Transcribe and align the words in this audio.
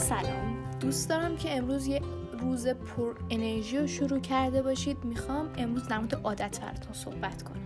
سلام. 0.00 0.78
دوست 0.80 1.08
دارم 1.08 1.36
که 1.36 1.56
امروز 1.56 1.86
یه 1.86 2.00
روز 2.40 2.66
پر 2.66 3.14
انرژی 3.30 3.78
رو 3.78 3.86
شروع 3.86 4.20
کرده 4.20 4.62
باشید. 4.62 5.04
می‌خوام 5.04 5.48
امروز 5.58 5.88
در 5.88 5.98
مورد 5.98 6.14
عادت 6.14 6.60
براتون 6.60 6.92
صحبت 6.92 7.42
کنم. 7.42 7.62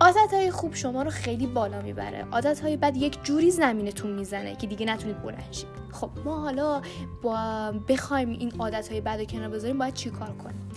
عادت 0.00 0.32
های 0.32 0.50
خوب 0.50 0.74
شما 0.74 1.02
رو 1.02 1.10
خیلی 1.10 1.46
بالا 1.46 1.82
می‌بره. 1.82 2.24
عادت 2.32 2.60
های 2.60 2.76
بد 2.76 2.96
یک 2.96 3.18
جوری 3.22 3.50
زمینتون 3.50 4.10
می‌زنه 4.10 4.56
که 4.56 4.66
دیگه 4.66 4.86
نتونید 4.86 5.22
بلند 5.22 5.52
شید. 5.52 5.66
خب 5.92 6.10
ما 6.24 6.40
حالا 6.40 6.82
با 7.22 7.72
بخوایم 7.88 8.28
این 8.28 8.52
عادت 8.58 8.88
های 8.88 9.00
بد 9.00 9.18
رو 9.18 9.24
کنار 9.24 9.48
بذاریم 9.48 9.78
باید 9.78 9.94
چیکار 9.94 10.34
کنیم؟ 10.44 10.68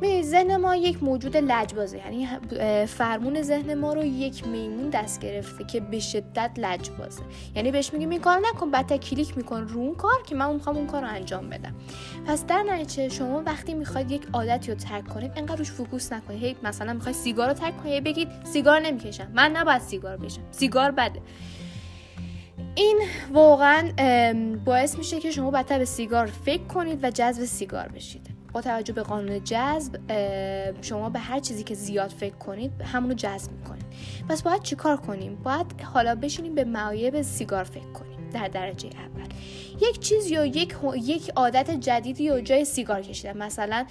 می‌دونید 0.00 0.24
ذهن 0.24 0.56
ما 0.56 0.76
یک 0.76 1.02
موجود 1.02 1.36
لجبازه. 1.36 1.98
یعنی 1.98 2.28
فرمون 2.86 3.42
ذهن 3.42 3.74
ما 3.74 3.92
رو 3.92 4.04
یک 4.04 4.46
میمون 4.46 4.90
دست 4.90 5.20
گرفته 5.20 5.64
که 5.64 5.80
به 5.80 5.98
شدت 5.98 6.50
لجبازه. 6.56 7.22
یعنی 7.56 7.70
بهش 7.70 7.92
میگیم 7.92 8.10
این 8.10 8.20
کار 8.20 8.40
نکن 8.52 8.70
بعد 8.70 8.92
کلیک 8.92 9.36
میکن 9.36 9.60
رو 9.60 9.80
اون 9.80 9.94
کار 9.94 10.22
که 10.26 10.34
من 10.34 10.54
می‌خوام 10.54 10.76
اون 10.76 10.86
کار 10.86 11.02
رو 11.02 11.08
انجام 11.08 11.48
بدم. 11.48 11.74
پس 12.26 12.46
در 12.46 12.62
نتیجه 12.62 13.08
شما 13.08 13.42
وقتی 13.46 13.74
می‌خواید 13.74 14.10
یک 14.10 14.22
عادتی 14.32 14.70
رو 14.70 14.78
ترک 14.78 15.08
کنید 15.08 15.32
انقدر 15.36 15.56
روش 15.56 15.70
focus 15.70 16.12
نکنید. 16.12 16.42
هی 16.42 16.56
مثلا 16.62 16.92
می‌خواید 16.92 17.16
سیگار 17.16 17.48
رو 17.48 17.54
ترک 17.54 17.82
کنید 17.82 18.04
بگید 18.04 18.28
سیگار 18.52 18.80
نمی‌کشم. 18.80 19.30
من 19.34 19.50
نباید 19.56 19.82
سیگار 19.82 20.16
بکشم 20.16 20.42
سیگار 20.50 20.90
بده. 20.90 21.20
این 22.74 23.00
واقعا 23.32 23.92
باعث 24.64 24.98
میشه 24.98 25.20
که 25.20 25.30
شما 25.30 25.50
بدتر 25.50 25.78
به 25.78 25.84
سیگار 25.84 26.26
فکر 26.26 26.62
کنید 26.64 27.04
و 27.04 27.10
جذب 27.10 27.44
سیگار 27.44 27.88
بشید. 27.88 28.30
با 28.52 28.60
توجه 28.60 28.92
به 28.92 29.02
قانون 29.02 29.44
جذب 29.44 29.96
شما 30.80 31.10
به 31.10 31.18
هر 31.18 31.40
چیزی 31.40 31.64
که 31.64 31.74
زیاد 31.74 32.10
فکر 32.10 32.34
کنید 32.34 32.72
همونو 32.82 33.14
جذب 33.14 33.52
می‌کنید. 33.52 33.84
پس 34.28 34.42
باید 34.42 34.62
چیکار 34.62 34.96
کنیم؟ 34.96 35.36
باید 35.44 35.80
حالا 35.82 36.14
بشینیم 36.14 36.54
به 36.54 36.64
معایب 36.64 37.22
سیگار 37.22 37.64
فکر 37.64 37.92
کنیم. 37.92 38.09
در 38.30 38.48
درجه 38.48 38.88
اول. 38.88 39.28
یک 39.88 40.00
چیز 40.00 40.30
یا 40.30 40.46
یک 40.46 40.74
یک 40.96 41.30
عادت 41.36 41.70
جدیدی 41.70 42.24
یا 42.24 42.40
جای 42.40 42.64
سیگار 42.64 43.02
کشیدن. 43.02 43.36
مثلا 43.36 43.86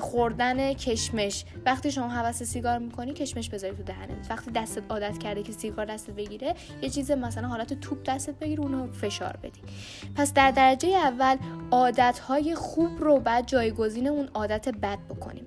خوردن 0.00 0.72
کشمش. 0.72 1.44
وقتی 1.66 1.92
شما 1.92 2.08
حواس 2.08 2.42
سیگار 2.42 2.78
می‌کنی 2.78 3.12
کشمش 3.12 3.48
بذاری 3.48 3.76
تو 3.76 3.82
دهنت. 3.82 4.30
وقتی 4.30 4.50
دستت 4.50 4.82
عادت 4.88 5.18
کرده 5.18 5.42
که 5.42 5.52
سیگار 5.52 5.84
دستت 5.84 6.10
بگیره 6.10 6.54
یه 6.82 6.90
چیز 6.90 7.10
مثلا 7.10 7.48
حالت 7.48 7.80
توپ 7.80 7.98
دستت 8.06 8.38
بگیره 8.38 8.60
اونو 8.62 8.92
فشار 8.92 9.36
بدی. 9.42 9.60
پس 10.16 10.32
در 10.32 10.50
درجه 10.50 10.88
اول 10.88 11.36
عادت 11.70 12.18
های 12.18 12.54
خوب 12.54 13.04
رو 13.04 13.20
بعد 13.20 13.46
جایگزین 13.46 14.08
اون 14.08 14.28
عادت 14.34 14.68
بد 14.68 14.98
بکنیم. 15.10 15.46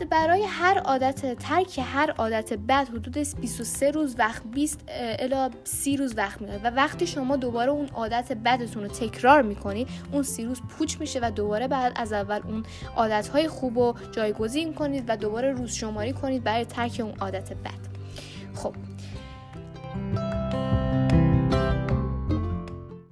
بعد 0.00 0.08
برای 0.08 0.42
هر 0.42 0.78
عادت 0.78 1.38
ترک 1.38 1.78
هر 1.78 2.10
عادت 2.10 2.52
بد 2.52 2.88
حدود 2.88 3.18
23 3.40 3.90
روز 3.90 4.16
وقت 4.18 4.42
20 4.46 4.80
الا 5.18 5.50
30 5.64 5.96
روز 5.96 6.16
وقت 6.16 6.42
میاد 6.42 6.60
و 6.64 6.70
وقتی 6.70 7.06
شما 7.06 7.36
دوباره 7.36 7.70
اون 7.70 7.88
عادت 7.88 8.32
بدتون 8.32 8.82
رو 8.82 8.88
تکرار 8.88 9.42
می‌کنید 9.42 9.88
اون 10.12 10.22
30 10.22 10.44
روز 10.44 10.60
پوچ 10.60 11.00
میشه 11.00 11.20
و 11.22 11.30
دوباره 11.30 11.68
بعد 11.68 11.92
از 11.96 12.12
اول 12.12 12.40
اون 12.44 12.62
عادت 12.96 13.28
های 13.28 13.48
خوب 13.48 13.78
رو 13.78 13.94
جایگزین 14.12 14.74
کنید 14.74 15.04
و 15.08 15.16
دوباره 15.16 15.52
روز 15.52 15.72
شماری 15.72 16.12
کنید 16.12 16.44
برای 16.44 16.64
ترک 16.64 17.00
اون 17.04 17.14
عادت 17.20 17.52
بد 17.52 17.94
خب 18.54 18.74